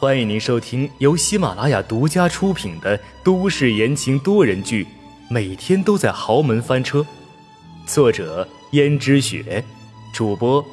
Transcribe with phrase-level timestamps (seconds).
[0.00, 4.84] 欢迎您收听由喜马拉雅独家出品的都市言情多人剧
[5.28, 7.00] 《每天都在豪门翻车》，
[7.84, 9.64] 作者：胭脂雪，
[10.14, 10.64] 主播：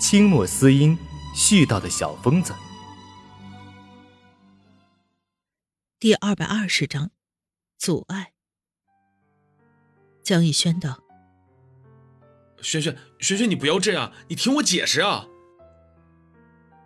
[0.00, 0.96] 清墨思音，
[1.34, 2.54] 絮叨的小疯子。
[5.98, 7.10] 第二百二十章，
[7.78, 8.30] 阻碍。
[10.22, 11.02] 江逸轩道
[12.62, 15.26] ：“轩轩，轩轩，你不要这样，你听我解释啊！”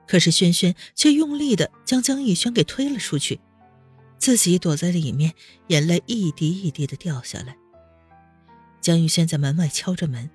[0.07, 3.41] 可是轩轩却用力的将江逸轩给推了出去，
[4.19, 5.33] 自己躲在里面，
[5.69, 7.56] 眼泪一滴一滴的掉下来。
[8.80, 10.28] 江逸轩在门外敲着门：“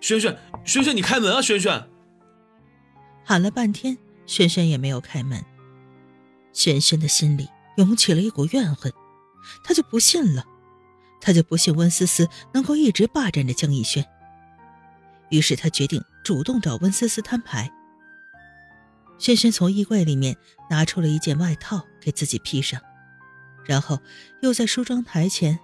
[0.00, 1.88] 轩轩，轩轩，你开门啊！”轩轩
[3.24, 5.44] 喊了半天，轩轩也没有开门。
[6.52, 8.92] 轩轩的心里涌起了一股怨恨，
[9.64, 10.44] 他就不信了，
[11.20, 14.04] 他就不信温思思能够一直霸占着江逸轩。
[15.30, 17.72] 于是他决定主动找温思思摊牌。
[19.22, 20.36] 轩轩从衣柜里面
[20.68, 22.82] 拿出了一件外套给自己披上，
[23.64, 24.00] 然后
[24.40, 25.56] 又在梳妆台前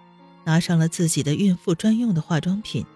[0.44, 2.86] 拿上了自己的孕妇专用的化妆品，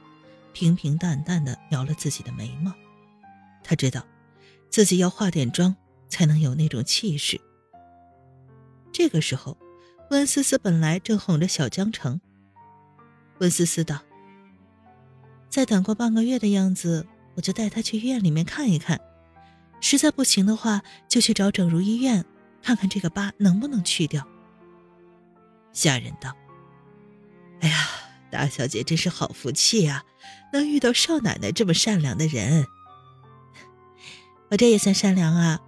[0.53, 2.73] 平平淡淡的描了自己的眉毛。
[3.64, 4.06] 他知道，
[4.70, 5.75] 自己要化点妆
[6.09, 7.41] 才能有那种气势。
[8.92, 9.58] 这个时候，
[10.11, 12.20] 温思思本来正哄着小江城。
[13.39, 13.98] 温思思道
[15.51, 19.01] ：“再等过半个月的样子，我就带他去医院里面看一看。”
[19.93, 22.25] 实在不行的话，就去找整容医院
[22.62, 24.27] 看看这个疤能不能去掉。
[25.71, 26.35] 下人道
[27.61, 27.77] ：“哎呀，
[28.31, 30.03] 大小姐真是好福气呀，
[30.51, 32.65] 能遇到少奶奶这么善良的人。
[34.51, 35.61] 我这也算善良啊，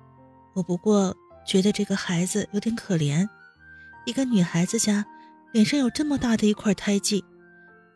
[0.54, 1.14] 我不过
[1.46, 3.28] 觉得这个孩子有点可怜，
[4.06, 5.04] 一个女孩子家
[5.52, 7.22] 脸上有这么大的一块胎记，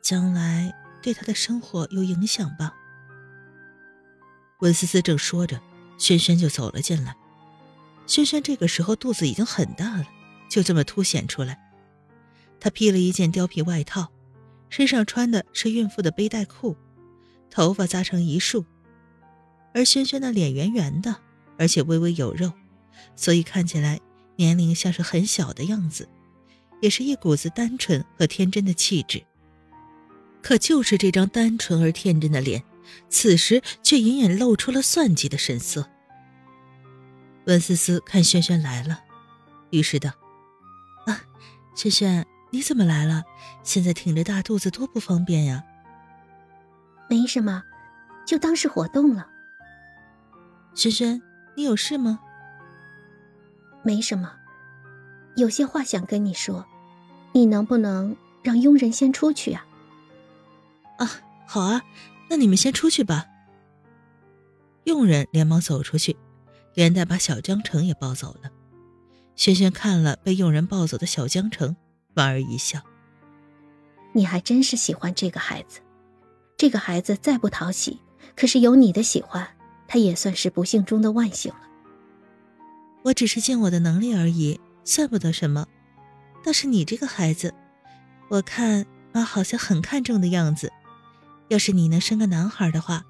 [0.03, 2.75] 将来对她的生活有影响吧。”
[4.61, 5.59] 温思思正说着。
[5.98, 7.14] 轩轩就走了进来。
[8.06, 10.06] 轩轩这个时候肚子已经很大了，
[10.48, 11.58] 就这么凸显出来。
[12.58, 14.10] 他披了一件貂皮外套，
[14.70, 16.76] 身上穿的是孕妇的背带裤，
[17.50, 18.64] 头发扎成一束。
[19.75, 21.14] 而轩轩的脸圆圆的，
[21.58, 22.53] 而且微微有肉，
[23.14, 24.00] 所以看起来
[24.37, 26.08] 年龄像是很小的样子，
[26.81, 29.22] 也是一股子单纯和天真的气质。
[30.41, 32.64] 可就是这张单纯而天真的脸。
[33.09, 35.88] 此时却隐隐露出了算计的神色。
[37.47, 39.00] 温思思看轩轩来了，
[39.71, 40.10] 于是道
[41.06, 41.21] ：“啊，
[41.75, 43.22] 轩轩，你怎么来了？
[43.62, 45.65] 现在挺着大肚子多不方便呀。
[47.09, 47.62] ”“没什么，
[48.26, 49.26] 就当是活动了。
[50.76, 51.22] ”“轩轩，
[51.56, 52.20] 你有事吗
[53.82, 54.31] ？”“没什么，
[55.37, 56.66] 有些话想跟你说，
[57.32, 59.65] 你能不能让佣人先出去啊
[60.99, 61.10] ？”“啊，
[61.47, 61.81] 好啊。”
[62.28, 63.27] 那你们先出去吧。
[64.84, 66.16] 佣人连忙走出去，
[66.75, 68.50] 连带把小江城也抱走了。
[69.37, 71.77] 轩轩看了被佣人抱走的小江城，
[72.15, 72.81] 莞尔一笑
[74.12, 75.81] ：“你还真是喜欢这个孩子。
[76.56, 78.00] 这个孩子再不讨喜，
[78.34, 79.47] 可是有你的喜欢，
[79.87, 81.61] 他也算是不幸中的万幸了。
[83.05, 85.67] 我只是尽我的能力而已，算不得什么。
[86.43, 87.55] 倒是你这个孩子，
[88.28, 90.72] 我看妈好像很看重的样子。”
[91.48, 93.04] 要是你能生个男孩的话，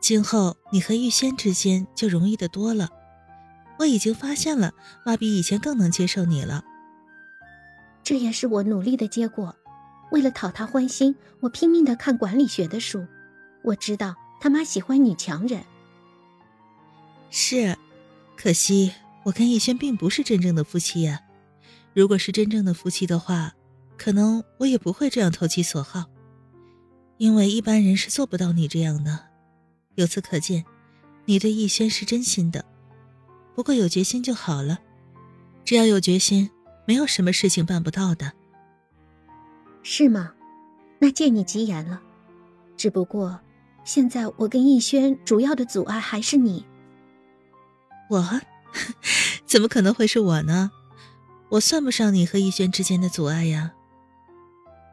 [0.00, 2.88] 今后你和玉轩之间就容易的多了。
[3.78, 4.72] 我已经发现了，
[5.04, 6.64] 妈比以前更能接受你了。
[8.02, 9.54] 这也是我努力的结果。
[10.12, 13.06] 为了讨他欢心，我拼命的看管理学的书。
[13.62, 15.64] 我知道他妈喜欢女强人。
[17.30, 17.76] 是，
[18.36, 18.92] 可惜
[19.24, 21.20] 我跟逸轩并不是真正的夫妻呀。
[21.94, 23.54] 如果是真正的夫妻的话，
[23.96, 26.04] 可能我也不会这样投其所好。
[27.24, 29.18] 因为一般人是做不到你这样的，
[29.94, 30.62] 由此可见，
[31.24, 32.62] 你对逸轩是真心的。
[33.54, 34.78] 不过有决心就好了，
[35.64, 36.50] 只要有决心，
[36.84, 38.30] 没有什么事情办不到的。
[39.82, 40.34] 是吗？
[40.98, 42.02] 那借你吉言了。
[42.76, 43.40] 只不过，
[43.84, 46.66] 现在我跟逸轩主要的阻碍还是你。
[48.10, 48.40] 我？
[49.48, 50.70] 怎么可能会是我呢？
[51.48, 53.72] 我算不上你和逸轩之间的阻碍呀。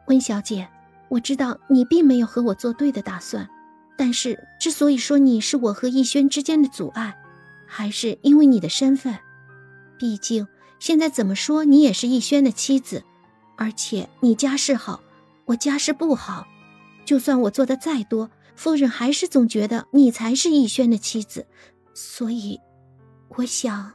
[0.06, 0.66] 温小姐。
[1.12, 3.46] 我知道你并没有和我作对的打算，
[3.98, 7.14] 但是之所以说你是我和逸轩之间的阻碍，
[7.66, 9.18] 还是因为你的身份。
[9.98, 10.48] 毕竟
[10.78, 13.04] 现在怎么说你也是逸轩的妻子，
[13.58, 15.02] 而且你家世好，
[15.44, 16.46] 我家世不好。
[17.04, 21.46] 就算我做的再多，夫人还是总觉得你才是逸轩的妻子。
[21.92, 22.58] 所以，
[23.36, 23.92] 我想，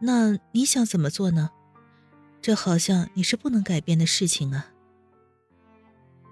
[0.00, 1.50] 那你想怎么做呢？
[2.42, 4.66] 这好像你是不能改变的事情啊。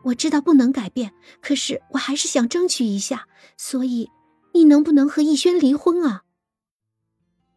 [0.07, 3.27] 我知道不能改变，可是我还是想争取一下。
[3.57, 4.11] 所以，
[4.55, 6.23] 你能不能和逸轩离婚啊？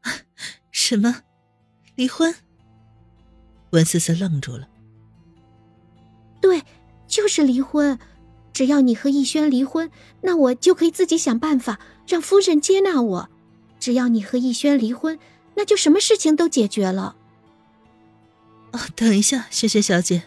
[0.72, 1.24] 什么？
[1.96, 2.34] 离婚？
[3.72, 4.68] 文思思愣住了。
[6.42, 6.64] 对，
[7.08, 7.98] 就是离婚。
[8.52, 9.90] 只要你和逸轩离婚，
[10.22, 13.30] 那我就可以自己想办法让夫人接纳我。
[13.80, 15.20] 只要你和逸轩离婚，
[15.56, 17.16] 那就什么事情都解决了。
[18.72, 20.24] 哦，等一下，萱萱小姐，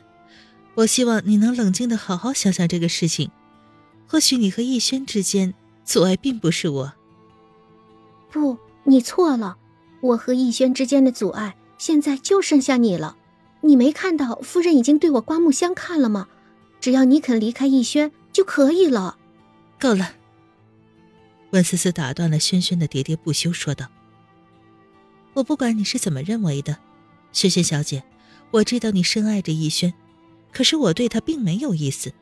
[0.74, 3.30] 我希望你能冷静的好好想想这个事情。
[4.06, 5.54] 或许你和逸轩之间
[5.84, 6.92] 阻碍并不是我。
[8.30, 9.56] 不，你错了。
[10.00, 13.16] 我和逸轩之间的阻碍，现在就剩下你了。
[13.60, 16.28] 你没看到夫人已经对我刮目相看了吗？
[16.80, 19.16] 只要你肯离开逸轩就可以了。
[19.78, 20.14] 够了。
[21.50, 23.86] 温思思打断了轩轩的喋喋不休，说道
[25.34, 26.78] ：“我不管你是怎么认为的，
[27.32, 28.02] 轩轩小姐，
[28.50, 29.94] 我知道你深爱着逸轩，
[30.52, 32.12] 可是我对他并没有意思，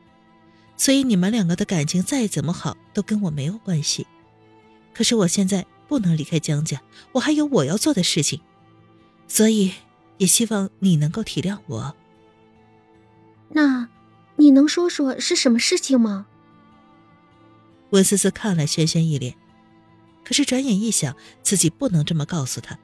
[0.77, 4.07] 所以你们两个的感情再怎么好都跟我没有关系。
[4.93, 6.81] 可是我现在不能离开江家，
[7.11, 8.41] 我还有我要做的事情，
[9.27, 9.73] 所以
[10.17, 11.95] 也希望你能够体谅我。
[13.49, 13.87] 那。”
[14.37, 16.25] 你能说说是什么事情吗？
[17.91, 19.35] 温思思看了轩轩一脸，
[20.23, 22.79] 可是转眼一想，自己不能这么告诉他。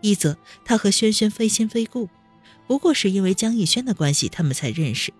[0.00, 2.08] 一则他和轩轩非亲非故，
[2.66, 5.12] 不过是因为江逸轩的关系他们才认识；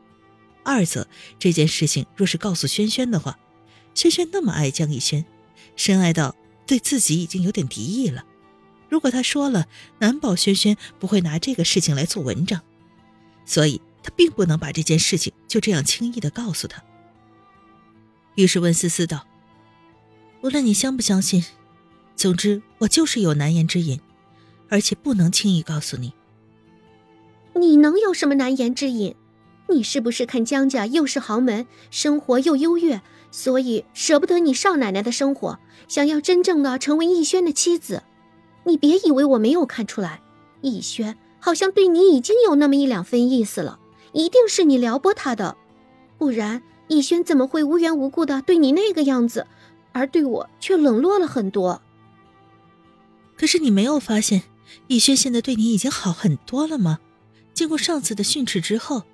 [0.65, 1.07] 二则
[1.39, 3.39] 这件事情若是告诉轩轩的话，
[3.95, 5.25] 轩轩那么爱江逸轩，
[5.77, 6.35] 深爱到
[6.67, 8.25] 对自己已经有点敌意了。
[8.89, 9.67] 如果他说了，
[9.99, 12.61] 难保轩轩不会拿这个事情来做文章，
[13.45, 13.81] 所以。
[14.03, 16.83] 他并不能把这件事情就这样轻易的告诉他。
[18.35, 19.27] 于是温思思道
[20.41, 21.45] ：“无论你相不相信，
[22.17, 24.01] 总之我就是有难言之隐，
[24.71, 26.15] 而且不能轻易告诉你。
[27.61, 29.15] 你能有什么难言之隐？
[29.69, 38.03] 你是不是看江家又是豪门，生活又优越，所以舍不得你少奶奶的生活，想要真正的成为逸轩的妻子？
[38.65, 40.23] 你别以为我没有看出来，
[40.63, 43.79] 逸轩好像对你已经有那么一两分意思了。”
[44.13, 45.57] 一定是你撩拨他的，
[46.19, 49.47] 不然逸轩怎么会无缘无故的对你那个样子，
[49.93, 51.81] 而对我却冷落了很多？
[53.37, 54.43] 可是你没有发现，
[54.89, 56.99] 逸轩现在对你已经好很多了吗？
[57.55, 59.05] 经过上次的训斥之后，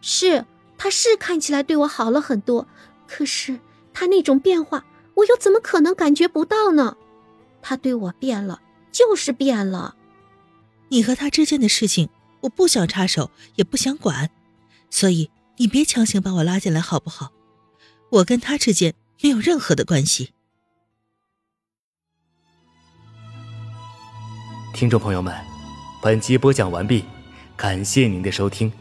[0.00, 0.44] 是，
[0.78, 2.66] 他是看起来对我好了很多，
[3.06, 3.58] 可是
[3.92, 6.96] 他那种变化，我又怎么可能感觉不到呢？
[7.62, 9.96] 他对我变了，就是变了。
[10.88, 12.08] 你和他之间的事情。
[12.42, 14.30] 我不想插手，也不想管，
[14.88, 17.32] 所以你别强行把我拉进来，好不好？
[18.08, 20.32] 我跟他之间没有任何的关系。
[24.72, 25.34] 听众朋友们，
[26.02, 27.04] 本集播讲完毕，
[27.58, 28.72] 感谢您的收听。